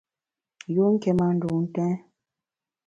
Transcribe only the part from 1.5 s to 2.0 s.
ntèn.